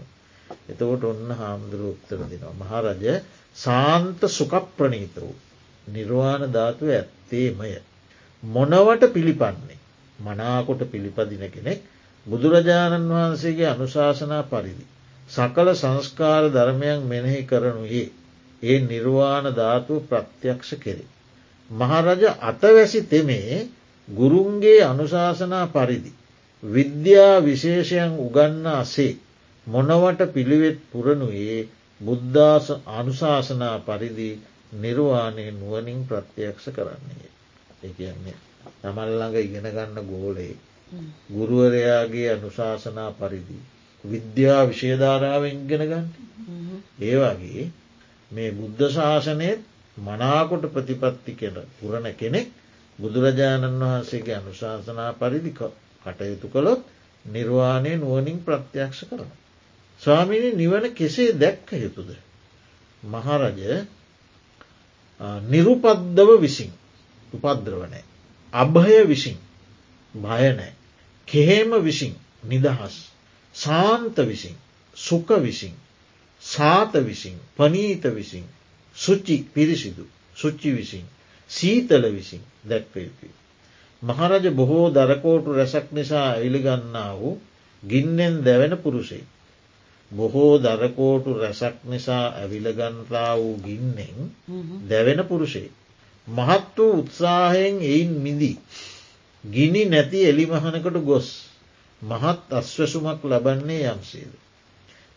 එතකොට 0.68 1.04
ඔන්න 1.04 1.30
හාමුදුර 1.32 1.82
උත්තර 1.86 2.18
දෙනවා. 2.22 2.54
මහරජ 2.54 3.04
සාන්ත 3.56 4.20
සුකප්‍රනීත 4.30 5.16
වූ 5.16 5.34
නිර්වාණ 5.86 6.44
ධාතුව 6.50 6.88
ඇත්තේමය. 6.90 7.72
මොනවට 8.42 9.02
පිළිපන්නේ. 9.10 9.78
මනාකොට 10.18 10.82
පිළිපදින 10.86 11.44
කෙනෙක් 11.48 11.80
බුදුරජාණන් 12.26 13.10
වහන්සේගේ 13.10 13.68
අනුශාසනා 13.68 14.42
පරිදි. 14.44 14.84
සකල 15.28 15.68
සංස්කාර 15.74 16.44
ධර්මයන් 16.50 17.00
මෙනෙහි 17.04 17.40
කරනුයේ 17.44 18.08
ඒ 18.62 18.78
නිර්වාණ 18.80 19.46
ධාතුව 19.52 20.02
ප්‍රත්‍යක්ෂ 20.04 20.70
කෙරේ. 20.76 21.08
මහරජ 21.70 22.22
අතවැසි 22.42 23.00
තෙමේ 23.04 23.68
ගුරුන්ගේ 24.08 24.80
අනුශාසනා 24.82 25.66
පරිදි. 25.68 26.12
විද්‍යා 26.62 27.36
විශේෂයන් 27.40 28.12
උගන්නා 28.18 28.82
සේ 28.86 29.12
මොනවට 29.66 30.20
පිළිවෙත් 30.32 30.78
පුරණුයේ 30.90 31.68
බුද්ධාස 32.00 32.66
අනුශාසනා 32.88 33.76
පරිදි 33.80 34.30
නිර්වාණය 34.74 35.44
නුවනින් 35.52 36.00
ප්‍රත්‍යයක්ෂ 36.04 36.66
කරන්නේ. 36.70 37.28
එකන්නේ 37.80 38.36
තමල්ළඟ 38.80 39.36
ඉගෙනගන්න 39.38 39.98
ගෝලේ 40.04 40.54
ගුරුවරයාගේ 41.30 42.28
අනුශාසනා 42.32 43.10
පරිදි. 43.12 43.58
විද්‍යා 44.04 44.62
විශේධාරාවෙන් 44.64 45.60
ගෙනගන්න. 45.66 46.06
ඒවාගේ 47.00 47.70
මේ 48.30 48.50
බුද්ධ 48.52 48.84
ශාසනයත් 48.90 49.60
මනාකොට 49.96 50.64
ප්‍රතිපත්ති 50.68 51.32
කෙන 51.34 51.56
පුරණ 51.76 52.08
කෙනෙක් 52.14 52.48
බුදුරජාණන් 52.98 53.80
වහන්සේගේ 53.82 54.36
අනුශාසනා 54.36 55.10
පරිදි 55.14 55.52
කටයුතු 56.04 56.48
කළොත් 56.48 56.82
නිර්වාණය 57.24 57.92
නුවනින් 57.96 58.38
ප්‍රත්‍යක්ෂ 58.40 59.00
කරන. 59.04 59.30
ස්වාමිනි 60.00 60.50
නිවන 60.52 60.84
කෙසේ 60.92 61.32
දැක්ක 61.34 61.68
යුතුද. 61.74 62.10
මහරජ 63.02 63.60
නිරුපද්දව 65.44 66.30
විසින් 66.40 66.72
උපද්‍රවනෑ. 67.32 68.04
අභය 68.52 69.00
විසින් 69.06 69.38
භයනෑ. 70.14 70.72
කෙහෙම 71.28 71.70
විසින් 71.80 72.14
නිදහස්. 72.44 72.94
සාන්ත 73.54 74.16
විසින් 74.20 74.56
සුක 74.96 75.28
විසින් 75.38 75.74
සාත 76.42 76.92
විසින් 77.00 77.36
පනීත 77.56 78.04
විසින් 78.10 78.44
සුච්චි 78.96 79.36
පිරිසිදු 79.54 80.04
සුච්චි 80.36 80.70
විසින් 80.72 81.04
සීතල 81.50 82.04
විසින් 82.12 82.42
දැක්ව 82.64 82.94
යුතුයි. 82.96 83.32
මහරජ 84.02 84.44
බොහෝ 84.50 84.86
දරකෝටු 84.90 85.52
රැසක් 85.52 85.86
නිසා 85.92 86.26
ඇවිලිගන්නා 86.30 87.12
වූ 87.18 87.40
ගින්නෙන් 87.82 88.44
දැවෙන 88.44 88.78
පුරුසේ. 88.78 89.24
බොහෝ 90.10 90.58
දරකෝටු 90.58 91.34
රැසක් 91.34 91.76
නිසා 91.84 92.26
ඇවිලගන්තා 92.32 93.32
වූ 93.36 93.56
ගින්නෙන් 93.58 94.18
දැවෙන 94.88 95.20
පුරුෂේ. 95.26 95.70
මහත් 96.28 96.76
වූ 96.78 96.92
උත්සාහයෙන් 96.98 97.76
එයින් 97.82 98.12
මිදී. 98.16 98.56
ගිනි 99.44 99.84
නැති 99.84 100.24
එලිමහනකට 100.24 100.98
ගොස් 101.04 101.28
මහත් 102.02 102.52
අස්වසුමක් 102.52 103.20
ලබන්නේ 103.24 103.82
යම්සේද. 103.86 104.32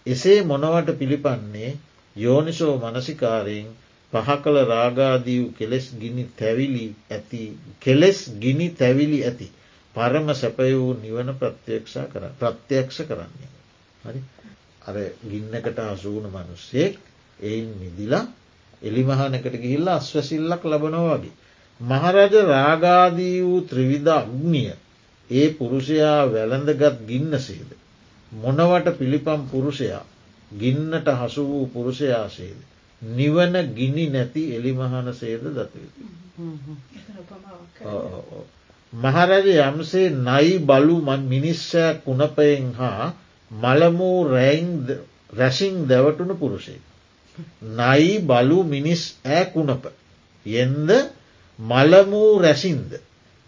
එසේ 0.06 0.40
මොනවට 0.44 0.98
පිළිපන්නේ 0.98 1.78
යෝනිසෝ 2.16 2.76
මනසිකාරයෙන් 2.80 3.70
පහ 4.14 4.30
කළ 4.44 4.58
රාගාදීව් 4.66 5.44
කෙලෙස් 5.54 5.86
ගිනි 5.96 6.24
තැවිලි 6.36 6.86
ඇති 7.10 7.42
කෙලෙස් 7.80 8.20
ගිනි 8.40 8.68
තැවිලි 8.72 9.20
ඇති 9.24 9.48
පරම 9.96 10.28
සැපය 10.34 10.74
වූ 10.74 10.94
නිවන 10.96 11.30
ප්‍රත්‍යක්ෂා 11.36 12.06
කර 12.06 12.24
ප්‍රත්‍යයක්ෂ 12.36 12.98
කරන්නේ. 13.02 13.50
හරි 14.04 14.22
අර 14.82 14.96
ගින්නකට 15.24 15.80
අසුවුණු 15.82 16.30
මනුස්සෙක් 16.30 16.98
එයින් 17.40 17.70
මිදිලා 17.78 18.26
එලිමහනකට 18.82 19.56
ගිහිල්ලා 19.56 19.96
අස්වැසිල්ලක් 19.96 20.64
ලබනෝ 20.66 21.08
වගේ. 21.12 21.34
මහරජ 21.80 22.34
රාගාදී 22.46 23.38
වූ 23.42 23.62
ත්‍රවිධ 23.64 24.12
අග්නිය 24.12 24.72
ඒ 25.30 25.48
පුරුෂයා 25.52 26.20
වැළඳගත් 26.28 26.98
ගින්න 27.08 27.40
සේද. 27.40 27.70
මොනවට 28.32 28.98
පිළිපම් 28.98 29.42
පුරුෂයා 29.52 30.04
ගින්නට 30.52 31.08
හසු 31.20 31.48
වූ 31.48 31.66
පුරුෂයාසේද. 31.68 32.60
නිවන 33.02 33.54
ගිනි 33.76 34.10
නැති 34.10 34.44
එලිමහන 34.56 35.14
සේද 35.14 35.44
දතයුතු. 35.50 36.04
මහරජ 38.94 39.48
යම්සේ 39.60 40.10
නයි 40.20 40.60
බලු 40.62 40.96
මිනිස්සෑ 41.26 41.94
කුණපයෙන් 41.96 42.74
හා 42.74 43.14
මළමූ 43.52 44.18
රැසිං 45.34 45.88
දැවටුණු 45.88 46.36
පුරුෂේ. 46.36 46.80
නයි 47.62 48.20
බලු 48.22 48.64
මිනිස් 48.66 49.04
ෑ 49.26 49.46
කුණප. 49.46 49.84
යෙන්ද 50.46 50.90
මළමූ 51.60 52.40
රැසින්ද 52.40 52.92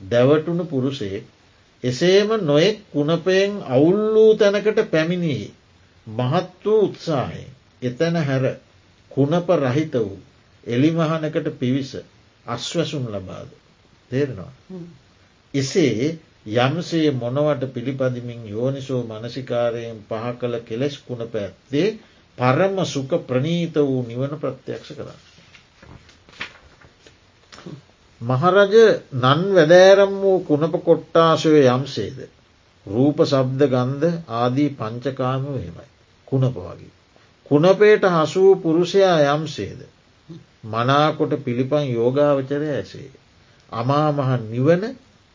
දැවටුණු 0.01 0.65
පුරුසේ 0.65 1.23
එසේම 1.83 2.29
නොයෙක් 2.41 2.77
කුණපයෙන් 2.89 3.51
අවුල් 3.67 3.99
වූ 4.13 4.31
තැනකට 4.35 4.79
පැමිණියේ 4.91 5.51
මහත් 6.07 6.49
වූ 6.65 6.81
උත්සාහයෙන් 6.81 7.49
එතැන 7.81 8.15
හැර 8.21 8.45
කුණප 9.11 9.49
රහිත 9.57 9.95
වූ 9.95 10.19
එලිමහනකට 10.67 11.47
පිවිස 11.59 11.91
අශ්වසුම් 12.45 13.05
ලබාද 13.07 13.49
තේරෙනවා. 14.11 14.51
එසේ 15.53 16.17
යම්සේ 16.57 17.11
මොනවට 17.13 17.63
පිළිපදිමින් 17.73 18.41
යෝනිසෝ 18.47 19.01
මනසිකාරයෙන් 19.03 19.99
පහ 20.03 20.25
කළ 20.39 20.55
කෙලෙස් 20.61 20.95
කුණ 20.99 21.23
පැත්තේ 21.27 21.87
පරම 22.37 22.75
සුක 22.85 23.11
ප්‍රනීත 23.27 23.75
වූ 23.81 24.01
නිවන 24.03 24.33
ප්‍රත්‍යක්ෂ 24.37 24.91
කරන්න. 24.91 25.32
මහරජ 28.23 28.75
නන් 29.13 29.41
වැදෑරම් 29.53 30.13
වූ 30.17 30.37
කුණප 30.41 30.75
කොට්ටාශය 30.81 31.53
යම්සේද. 31.67 32.19
රූප 32.85 33.17
සබ්ද 33.23 33.61
ගන්ධ 33.67 34.05
ආදී 34.31 34.69
පංචකාම 34.71 35.47
හෙමයි. 35.55 35.87
කුණප 36.27 36.55
වගේ. 36.57 36.91
කුණපේට 37.45 38.05
හසූ 38.15 38.51
පුරුෂයා 38.57 39.17
යම්සේද. 39.29 39.79
මනාකොට 40.65 41.33
පිළිපන් 41.39 41.85
යෝගාවචරය 41.89 42.69
ඇසේ. 42.71 43.09
අමාමහ 43.71 44.31
නිවන 44.45 44.83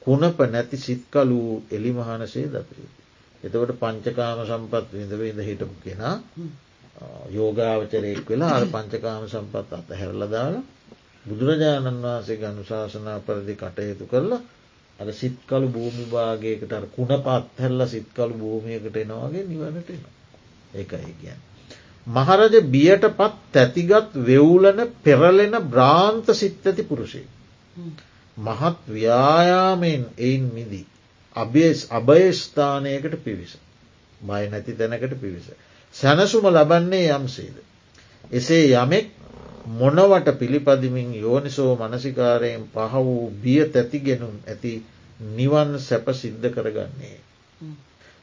කුණප 0.02 0.38
නැති 0.46 0.76
සිත්කලු 0.78 1.40
එලිමහනසේ 1.70 2.46
දතයුතු. 2.46 2.98
එතකොට 3.42 3.72
පංචකාම 3.76 4.38
සම්පත් 4.44 4.86
විඳව 4.92 5.20
ඉඳ 5.22 5.40
හිටපු 5.40 5.74
කෙනා 5.82 6.16
යෝගාවචරයෙක් 7.30 8.26
වෙලා 8.26 8.52
අර 8.52 8.64
පංචකාම 8.68 9.22
සම්පත් 9.26 9.70
අත 9.74 9.88
හැරලදාලා 9.92 10.64
බුදුරජාණන් 11.28 12.02
වහන්සේ 12.02 12.38
ගනුශාසනා 12.38 13.18
පරදි 13.20 13.54
කටයුතු 13.56 14.04
කරලා 14.06 14.40
අර 14.98 15.08
සිත්කලු 15.14 15.68
භූමිභාගයකට 15.70 16.72
කුණ 16.90 17.12
පත්හැල්ල 17.18 17.86
සිත්කලු 17.88 18.34
භූමියකට 18.36 18.96
එනවාගේ 18.98 19.44
නිවනට 19.44 19.90
එන 19.90 20.02
ඒකයි 20.74 21.14
කියන්න. 21.14 21.40
මහරජ 22.06 22.54
බියට 22.66 23.04
පත් 23.12 23.34
තැතිගත් 23.52 24.12
වෙවුලන 24.22 24.80
පෙරලෙන 25.00 25.54
බ්‍රාන්ත 25.66 26.26
සිත් 26.34 26.66
ඇති 26.66 26.82
පුරුෂය. 26.84 27.22
මහත් 28.36 28.78
ව්‍යායාමයෙන් 28.90 30.04
එයින් 30.18 30.44
මිදී. 30.50 30.86
අභේස් 31.36 31.86
අභයස්ථානයකට 31.90 33.14
පිවිස. 33.20 33.52
බය 34.20 34.42
නැති 34.46 34.72
තැනකට 34.74 35.14
පිවිස. 35.16 35.46
සැනසුම 35.94 36.46
ලබන්නේ 36.48 37.08
යම්සේද. 37.10 37.56
එසේ 38.30 38.64
යමෙක් 38.74 39.17
මොනවට 39.70 40.28
පිළිපදිමින් 40.34 41.14
යෝනිසෝ 41.16 41.72
මනසිකාරයෙන් 41.76 42.64
පහ 42.68 42.92
වූ 43.00 43.30
බිය 43.42 43.64
තැතිගෙනුම් 43.66 44.34
ඇති 44.46 44.72
නිවන් 45.32 45.78
සැප 45.80 46.06
සිද්ධ 46.14 46.48
කරගන්නේ. 46.50 47.18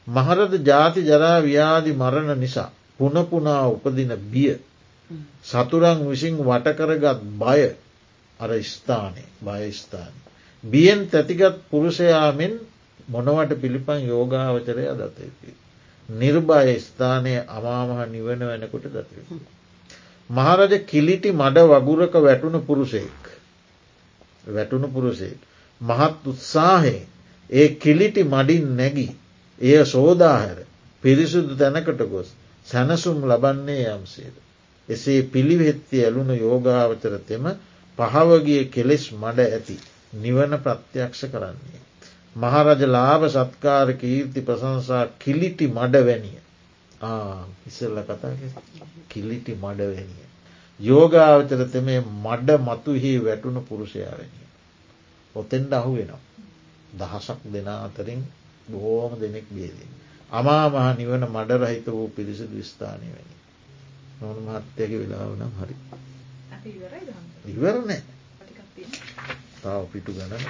මහරද 0.06 0.52
ජාති 0.62 1.00
ජරා 1.02 1.38
ව්‍යාධි 1.42 1.92
මරණ 1.94 2.40
නිසා 2.40 2.70
පුනපුනා 2.98 3.62
උපදින 3.68 4.12
බිය 4.28 4.54
සතුරන් 5.42 6.00
විසින් 6.04 6.36
වටකරගත් 6.40 7.20
බය 7.36 7.62
අර 8.40 8.50
ස්ථානය 8.64 9.24
බයස්ථාන. 9.40 10.14
බියෙන් 10.64 11.08
තැතිගත් 11.08 11.56
පුරුෂයාමෙන් 11.70 12.54
මොනවට 13.08 13.60
පිළිපන් 13.60 14.00
යෝගාවචරය 14.04 14.84
දතයුතුයි. 14.92 15.54
නිර්භය 16.08 16.74
ස්ථානය 16.80 17.34
අමාමහ 17.48 18.00
නිවන 18.08 18.40
වෙනකොට 18.42 18.88
දතයුතු. 18.88 19.40
මහරජ 20.30 20.72
කිලිටි 20.84 21.30
මඩ 21.32 21.58
වගුරක 21.64 22.14
වැටුණු 22.16 22.60
පුරුෂයෙක්. 22.60 23.24
වැටුණු 24.46 24.88
පුරුසෙක්. 24.88 25.38
මහත් 25.80 26.26
උත්සාහයෙන් 26.26 27.06
ඒ 27.50 27.68
කිලිටි 27.76 28.22
මඩින් 28.24 28.76
නැගී 28.76 29.12
එය 29.58 29.84
සෝදාහැර 29.86 30.58
පිරිසුදු 31.02 31.54
තැනකට 31.54 32.02
ගොස් 32.04 32.28
සැනසුම් 32.66 33.18
ලබන්නේ 33.24 33.84
යම්සේද. 33.88 34.34
එසේ 34.88 35.22
පිළිවෙත්ති 35.24 36.04
ඇලුණු 36.04 36.34
යෝගාවචරතෙම 36.36 37.44
පහවගේ 37.98 38.64
කෙලෙස් 38.66 39.04
මඩ 39.12 39.38
ඇති 39.48 39.76
නිවන 40.14 40.52
ප්‍රත්‍යක්ෂ 40.58 41.22
කරන්නේ. 41.26 41.80
මහරජ 42.36 42.80
ලාභ 42.86 43.24
සත්කාර 43.28 43.88
කීර්ති 43.94 44.40
ප්‍රසංසා 44.40 45.04
කිලිටි 45.18 45.66
මඩ 45.68 46.04
වැනිය. 46.06 46.40
ඉස්සල්ල 47.66 47.98
කතා 48.02 48.32
කිලිටි 49.08 49.52
මඩ 49.54 49.80
වැනිය. 49.88 50.26
යෝගාවචරත 50.80 51.74
මේ 51.82 52.00
මඩ 52.00 52.48
මතුහි 52.60 53.12
වැටුණු 53.24 53.60
පුරුෂයාවැනිය. 53.62 54.48
ඔතෙන්ට 55.34 55.72
අහු 55.72 55.94
වෙනවා. 55.94 56.22
දහසක් 56.98 57.40
දෙනා 57.52 57.84
අතරින් 57.84 58.22
බොහෝම 58.68 59.20
දෙනෙක් 59.20 59.46
බේදී. 59.50 59.90
අමා 60.32 60.64
මහ 60.70 60.86
නිවන 60.98 61.24
මඩරහිත 61.28 61.86
වූ 61.88 62.08
පිරිසිදු 62.08 62.62
ස්ථානය 62.62 63.06
වැනි. 63.06 63.36
නොන 64.20 64.36
මහත්තයක 64.38 64.90
වෙලාව 64.92 65.32
නම් 65.36 65.52
හරි. 65.58 65.76
ඉවරනෑ 67.46 68.02
තාව 69.62 69.84
පිටු 69.86 70.12
ගණන 70.12 70.44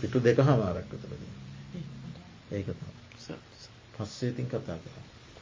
පිටු 0.00 0.18
දෙක 0.20 0.38
හමාරක් 0.40 0.86
විතරද 0.90 1.22
ඒක 2.50 2.68
පස්සේ 3.98 4.30
ඉතින් 4.30 4.48
කතා 4.48 4.78
කර 4.78 4.94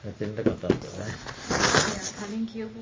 ඇතෙන්ට 0.03 0.39
කතා 0.43 0.73
කර 0.73 0.93
කලින් 2.19 2.45
කියපු 2.47 2.81